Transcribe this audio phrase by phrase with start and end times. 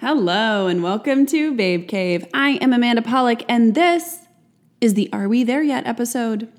[0.00, 2.26] Hello, and welcome to Babe Cave.
[2.32, 4.20] I am Amanda Polick, and this
[4.80, 6.50] is the Are We There Yet episode.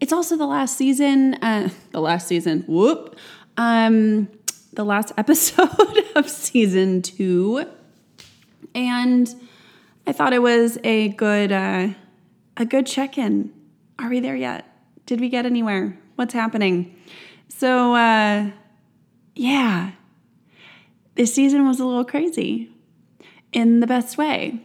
[0.00, 3.14] It's also the last season, uh, the last season, whoop,
[3.58, 4.26] um,
[4.72, 5.68] the last episode
[6.16, 7.66] of season two.
[8.74, 9.34] And
[10.06, 11.88] I thought it was a good, uh,
[12.56, 13.52] a good check-in.
[13.98, 14.64] Are we there yet?
[15.04, 15.98] Did we get anywhere?
[16.14, 16.96] What's happening?
[17.48, 18.50] So, uh,
[19.34, 19.90] yeah,
[21.14, 22.70] this season was a little crazy
[23.52, 24.60] in the best way.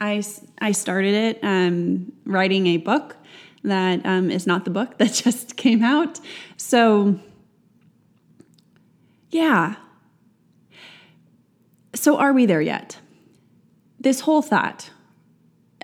[0.00, 0.22] I,
[0.60, 3.16] I started it um, writing a book
[3.64, 6.20] that um, is not the book that just came out.
[6.56, 7.18] So,
[9.30, 9.76] yeah.
[11.94, 12.98] So, are we there yet?
[14.00, 14.90] This whole thought,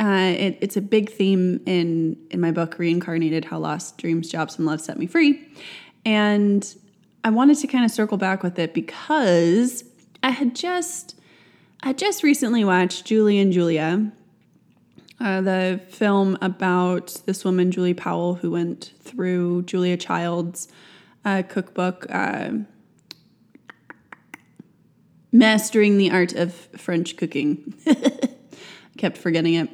[0.01, 4.57] uh, it, it's a big theme in, in my book, Reincarnated How Lost Dreams, Jobs,
[4.57, 5.47] and Love Set Me Free.
[6.05, 6.75] And
[7.29, 9.85] I wanted to kind of circle back with it because
[10.23, 11.15] I had just
[11.83, 14.11] I just recently watched Julie and Julia,
[15.21, 20.69] uh, the film about this woman Julie Powell who went through Julia Child's
[21.23, 22.53] uh, cookbook, uh,
[25.31, 27.75] mastering the art of French cooking.
[28.97, 29.69] kept forgetting it,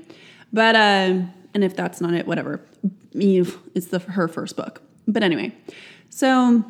[0.52, 1.20] but uh,
[1.54, 2.60] and if that's not it, whatever.
[3.12, 5.54] It's the her first book, but anyway,
[6.10, 6.64] so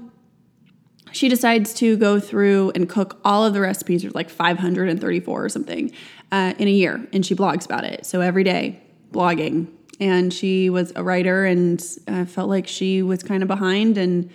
[1.14, 5.48] she decides to go through and cook all of the recipes, there's like 534 or
[5.48, 5.92] something,
[6.32, 7.06] uh, in a year.
[7.12, 8.04] And she blogs about it.
[8.04, 8.80] So every day,
[9.12, 9.68] blogging.
[10.00, 13.96] And she was a writer and uh, felt like she was kind of behind.
[13.96, 14.30] And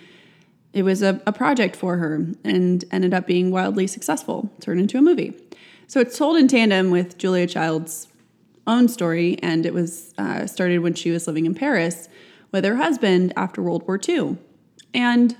[0.72, 4.96] it was a, a project for her and ended up being wildly successful, turned into
[4.96, 5.34] a movie.
[5.86, 8.08] So it's told in tandem with Julia Child's
[8.66, 9.38] own story.
[9.42, 12.08] And it was uh, started when she was living in Paris
[12.52, 14.38] with her husband after World War II.
[14.94, 15.36] And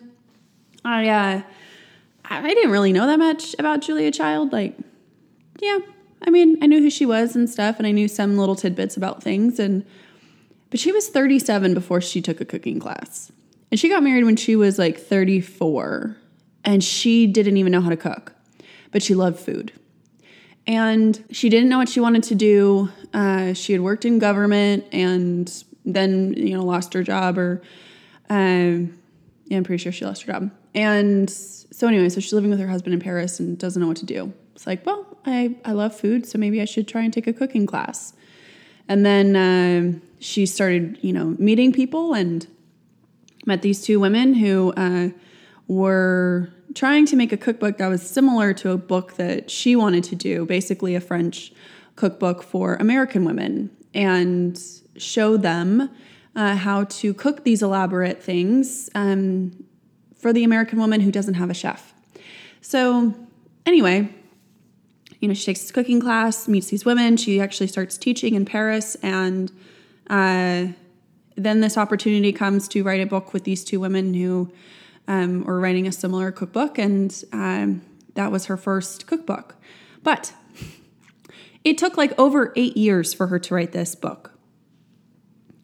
[0.85, 1.43] I uh,
[2.25, 4.53] I didn't really know that much about Julia Child.
[4.53, 4.77] Like,
[5.61, 5.79] yeah,
[6.23, 8.97] I mean, I knew who she was and stuff, and I knew some little tidbits
[8.97, 9.59] about things.
[9.59, 9.85] And
[10.71, 13.33] but she was 37 before she took a cooking class,
[13.71, 16.17] and she got married when she was like 34,
[16.65, 18.33] and she didn't even know how to cook,
[18.93, 19.73] but she loved food.
[20.67, 22.91] And she didn't know what she wanted to do.
[23.13, 25.53] Uh, she had worked in government and
[25.85, 27.63] then, you know, lost her job or,
[28.29, 28.97] um,
[29.47, 30.51] yeah, I'm pretty sure she lost her job.
[30.75, 33.97] And so anyway, so she's living with her husband in Paris and doesn't know what
[33.99, 34.33] to do.
[34.55, 37.33] It's like, well, I, I love food, so maybe I should try and take a
[37.33, 38.13] cooking class.
[38.89, 42.47] And then uh, she started, you know, meeting people and
[43.47, 45.11] met these two women who uh,
[45.67, 50.05] were trying to make a cookbook that was similar to a book that she wanted
[50.05, 51.53] to do, basically a French
[51.97, 54.61] cookbook for American women, and
[54.97, 55.91] show them
[56.37, 59.65] uh, how to cook these elaborate things um,
[60.21, 61.95] for the American woman who doesn't have a chef.
[62.61, 63.15] So,
[63.65, 64.09] anyway,
[65.21, 67.17] you know, she takes this cooking class, meets these women.
[67.17, 69.51] She actually starts teaching in Paris, and
[70.09, 70.67] uh,
[71.37, 74.53] then this opportunity comes to write a book with these two women who
[75.09, 77.83] um, were writing a similar cookbook, and um,
[78.15, 79.57] that was her first cookbook.
[80.03, 80.33] But
[81.65, 84.33] it took like over eight years for her to write this book.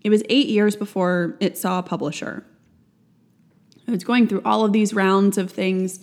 [0.02, 2.44] It was eight years before it saw a publisher.
[3.88, 6.00] I was going through all of these rounds of things,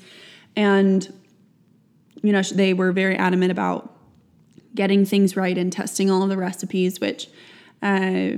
[0.55, 1.11] and
[2.21, 3.93] you know they were very adamant about
[4.75, 7.27] getting things right and testing all of the recipes, which
[7.81, 8.31] uh,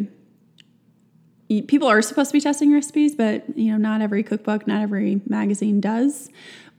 [1.47, 5.21] people are supposed to be testing recipes, but you know not every cookbook, not every
[5.27, 6.29] magazine does.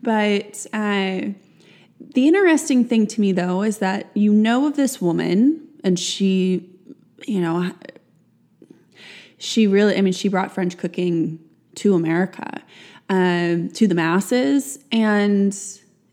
[0.02, 1.20] But uh,
[2.00, 6.68] the interesting thing to me though is that you know of this woman, and she,
[7.26, 7.72] you know,
[9.38, 11.38] she really, I mean, she brought French cooking
[11.76, 12.62] to America,
[13.08, 14.78] um, to the masses.
[14.92, 15.56] And,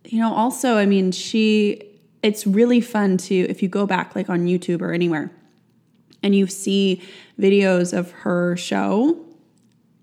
[0.06, 1.82] you know, also, I mean, she,
[2.22, 5.32] it's really fun to, if you go back like on YouTube or anywhere
[6.22, 7.02] and you see
[7.40, 9.18] videos of her show,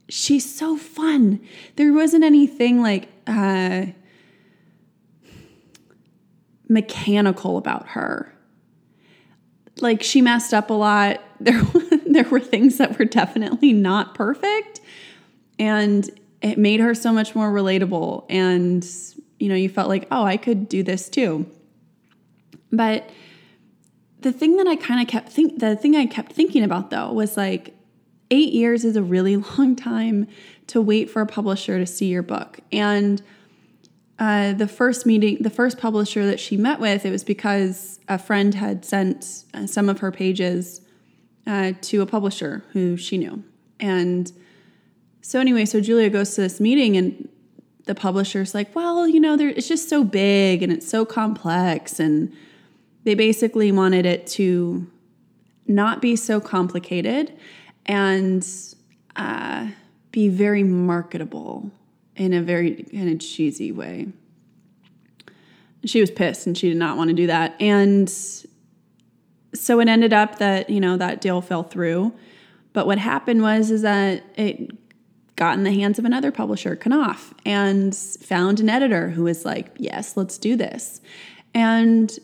[0.08, 1.40] she's so fun.
[1.76, 3.86] There wasn't anything like, uh,
[6.70, 8.32] mechanical about her.
[9.80, 11.22] Like she messed up a lot.
[11.42, 11.62] There
[12.06, 14.82] there were things that were definitely not perfect,
[15.60, 16.10] and
[16.42, 18.24] it made her so much more relatable.
[18.28, 18.84] And
[19.38, 21.46] you know you felt like oh i could do this too.
[22.72, 23.10] But
[24.20, 27.12] the thing that i kind of kept think the thing i kept thinking about though
[27.12, 27.74] was like
[28.30, 30.26] eight years is a really long time
[30.68, 32.60] to wait for a publisher to see your book.
[32.70, 33.20] And
[34.20, 38.18] uh, the first meeting the first publisher that she met with it was because a
[38.18, 40.82] friend had sent uh, some of her pages
[41.46, 43.42] uh, to a publisher who she knew.
[43.80, 44.30] And
[45.22, 47.28] so anyway, so Julia goes to this meeting and
[47.86, 51.98] the publisher's like, well, you know, it's just so big and it's so complex.
[52.00, 52.32] And
[53.04, 54.86] they basically wanted it to
[55.66, 57.32] not be so complicated
[57.86, 58.46] and
[59.16, 59.68] uh,
[60.12, 61.70] be very marketable
[62.16, 64.08] in a very kind of cheesy way.
[65.84, 67.60] She was pissed and she did not want to do that.
[67.60, 68.08] And
[69.54, 72.12] so it ended up that, you know, that deal fell through.
[72.72, 74.70] But what happened was is that it
[75.40, 79.74] got in the hands of another publisher, Knopf, and found an editor who was like,
[79.78, 81.00] "Yes, let's do this."
[81.54, 82.16] And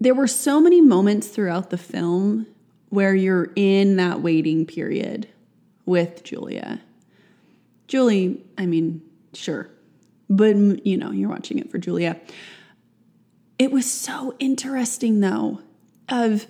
[0.00, 2.46] there were so many moments throughout the film
[2.90, 5.26] where you're in that waiting period
[5.84, 6.80] with Julia.
[7.88, 9.02] Julie, I mean,
[9.34, 9.68] sure,
[10.30, 12.20] but you know, you're watching it for Julia.
[13.58, 15.58] It was so interesting though
[16.08, 16.46] of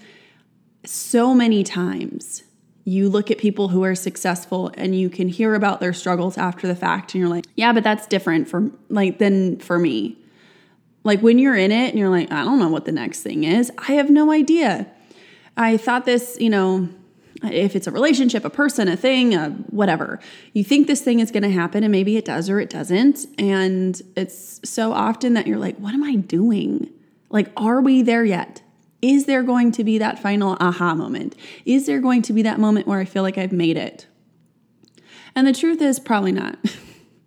[0.84, 2.42] so many times
[2.86, 6.68] you look at people who are successful and you can hear about their struggles after
[6.68, 10.16] the fact and you're like, yeah, but that's different for like than for me.
[11.02, 13.42] Like when you're in it and you're like, I don't know what the next thing
[13.42, 13.72] is.
[13.76, 14.86] I have no idea.
[15.56, 16.88] I thought this, you know,
[17.42, 20.20] if it's a relationship, a person, a thing, a whatever,
[20.52, 23.26] you think this thing is going to happen and maybe it does or it doesn't.
[23.36, 26.90] And it's so often that you're like, what am I doing?
[27.30, 28.62] Like, are we there yet?
[29.06, 31.36] Is there going to be that final aha moment?
[31.64, 34.08] Is there going to be that moment where I feel like I've made it?
[35.36, 36.58] And the truth is probably not.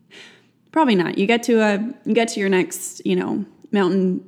[0.73, 1.17] probably not.
[1.17, 4.25] You get to a you get to your next, you know, mountain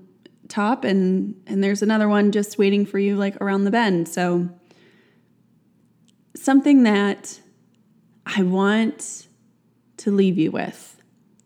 [0.48, 4.08] top and and there's another one just waiting for you like around the bend.
[4.08, 4.48] So
[6.34, 7.42] something that
[8.26, 9.28] I want
[9.98, 11.02] to leave you with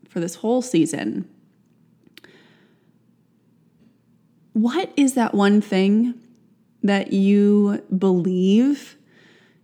[0.07, 1.27] for this whole season
[4.55, 6.13] what is that one thing
[6.81, 8.95] that you believe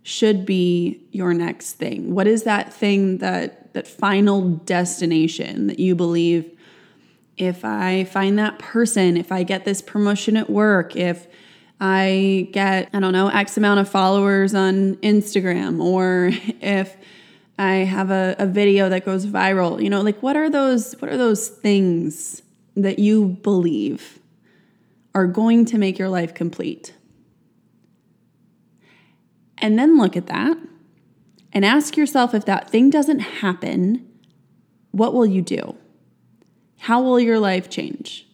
[0.02, 2.14] should be your next thing?
[2.14, 6.50] What is that thing that that final destination that you believe
[7.38, 11.26] if I find that person, if I get this promotion at work, if
[11.80, 16.94] I get, I don't know, X amount of followers on Instagram, or if
[17.58, 21.10] I have a, a video that goes viral, you know, like what are those, what
[21.10, 22.42] are those things
[22.76, 24.18] that you believe
[25.14, 26.94] are going to make your life complete.
[29.58, 30.56] And then look at that
[31.52, 34.08] and ask yourself if that thing doesn't happen,
[34.90, 35.76] what will you do?
[36.78, 38.26] How will your life change?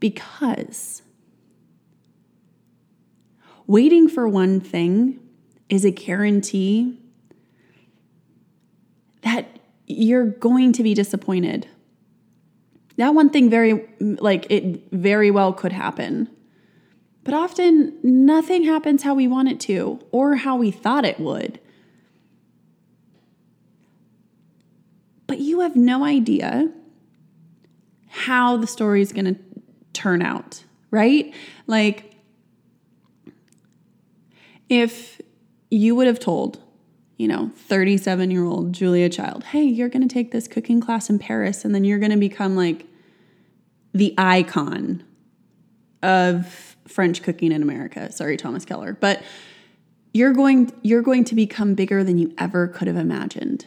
[0.00, 1.02] Because
[3.66, 5.20] waiting for one thing
[5.68, 6.98] is a guarantee
[9.22, 11.68] that you're going to be disappointed
[12.96, 16.28] that one thing very like it very well could happen.
[17.24, 21.58] But often nothing happens how we want it to or how we thought it would.
[25.26, 26.70] But you have no idea
[28.08, 29.40] how the story is going to
[29.92, 31.34] turn out, right?
[31.66, 32.14] Like
[34.68, 35.20] if
[35.70, 36.60] you would have told
[37.16, 41.08] you know, 37 year old Julia Child, hey, you're going to take this cooking class
[41.08, 42.86] in Paris and then you're going to become like
[43.92, 45.04] the icon
[46.02, 48.10] of French cooking in America.
[48.12, 48.94] Sorry, Thomas Keller.
[48.94, 49.22] But
[50.12, 53.66] you're going you're going to become bigger than you ever could have imagined.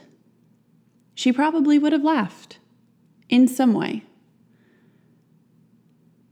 [1.15, 2.59] She probably would have laughed
[3.29, 4.03] in some way.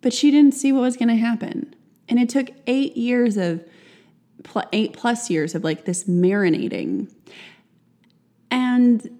[0.01, 1.75] But she didn't see what was going to happen.
[2.07, 3.63] And it took 8 years of
[4.46, 7.12] pl- eight plus years of like this marinating.
[8.50, 9.20] And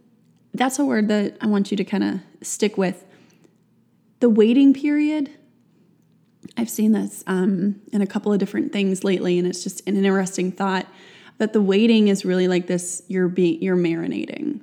[0.54, 3.04] that's a word that I want you to kind of stick with.
[4.22, 5.30] The waiting period.
[6.58, 9.98] I've seen this um, in a couple of different things lately, and it's just an
[9.98, 10.88] interesting thought
[11.38, 14.62] that the waiting is really like this you're being you're marinating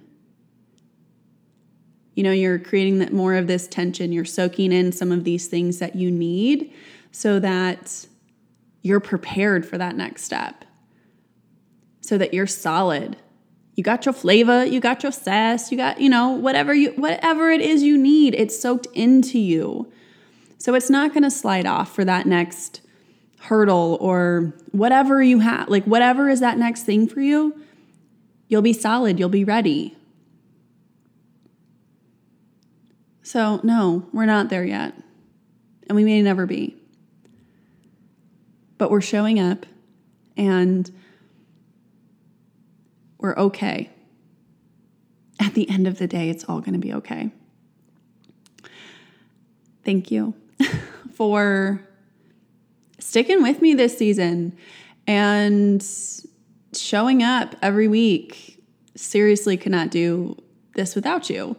[2.15, 5.47] you know you're creating that more of this tension you're soaking in some of these
[5.47, 6.73] things that you need
[7.11, 8.07] so that
[8.83, 10.65] you're prepared for that next step
[12.01, 13.17] so that you're solid.
[13.75, 17.51] You got your flavor, you got your sass, you got, you know, whatever you whatever
[17.51, 19.91] it is you need, it's soaked into you.
[20.59, 22.83] So it's not going to slide off for that next
[23.41, 27.61] hurdle or whatever you have, like whatever is that next thing for you,
[28.49, 29.97] you'll be solid, you'll be ready.
[33.23, 34.95] So, no, we're not there yet.
[35.89, 36.77] And we may never be
[38.83, 39.65] but we're showing up
[40.37, 40.91] and
[43.19, 43.89] we're okay.
[45.39, 47.31] At the end of the day, it's all going to be okay.
[49.85, 50.35] Thank you
[51.15, 51.87] for
[52.99, 54.59] sticking with me this season
[55.07, 55.81] and
[56.75, 58.61] showing up every week
[58.97, 60.37] seriously cannot do
[60.75, 61.55] this without you.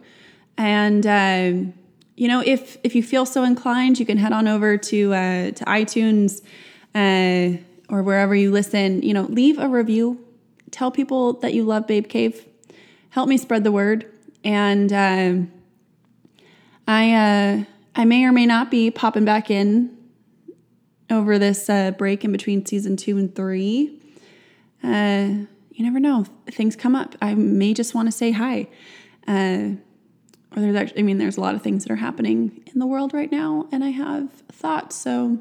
[0.58, 1.70] And uh,
[2.16, 5.50] you know, if if you feel so inclined, you can head on over to uh,
[5.52, 6.42] to iTunes
[6.94, 7.58] uh,
[7.88, 9.02] or wherever you listen.
[9.02, 10.24] You know, leave a review.
[10.70, 12.46] Tell people that you love Babe Cave.
[13.10, 14.10] Help me spread the word.
[14.42, 15.34] And uh,
[16.86, 19.96] I uh, I may or may not be popping back in
[21.10, 24.00] over this uh, break in between season two and three.
[24.82, 27.16] Uh, you never know; things come up.
[27.22, 28.68] I may just want to say hi.
[30.56, 32.86] Or there's actually, I mean, there's a lot of things that are happening in the
[32.86, 34.94] world right now, and I have thoughts.
[34.94, 35.38] So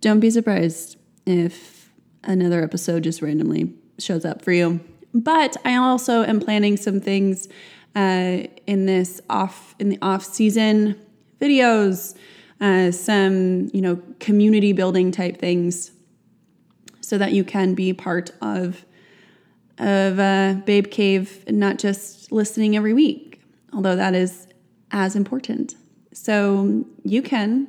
[0.00, 1.90] don't be surprised if
[2.24, 4.80] another episode just randomly shows up for you.
[5.14, 7.48] But I also am planning some things
[7.96, 10.94] uh, in this off in the off season
[11.40, 12.16] videos,
[12.60, 15.92] uh, some you know community building type things,
[17.00, 18.84] so that you can be part of
[19.78, 23.40] of uh, Babe Cave, and not just listening every week,
[23.72, 24.46] although that is
[24.90, 25.74] as important.
[26.12, 27.68] So you can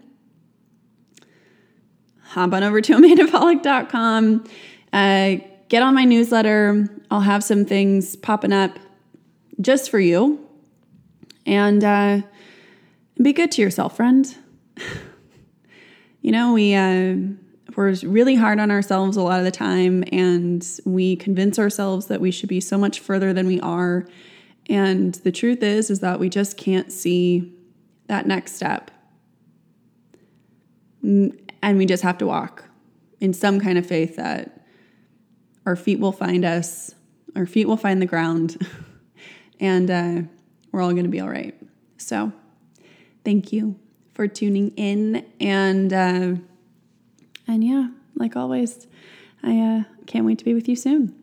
[2.29, 4.45] hop on over to amandapolick.com,
[4.93, 5.35] uh,
[5.67, 6.87] get on my newsletter.
[7.11, 8.77] I'll have some things popping up
[9.59, 10.45] just for you.
[11.45, 12.21] And uh,
[13.21, 14.33] be good to yourself, friend.
[16.21, 16.75] you know, we.
[16.75, 17.15] Uh,
[17.75, 22.19] we're really hard on ourselves a lot of the time, and we convince ourselves that
[22.19, 24.05] we should be so much further than we are.
[24.67, 27.53] And the truth is, is that we just can't see
[28.07, 28.91] that next step.
[31.69, 32.63] And we just have to walk
[33.19, 34.65] in some kind of faith that
[35.67, 36.95] our feet will find us,
[37.35, 38.57] our feet will find the ground,
[39.59, 40.21] and uh,
[40.71, 41.53] we're all going to be all right.
[41.97, 42.33] So,
[43.23, 43.75] thank you
[44.15, 45.23] for tuning in.
[45.39, 46.41] And, uh,
[47.47, 48.87] and yeah, like always,
[49.43, 51.18] I uh, can't wait to be with you soon.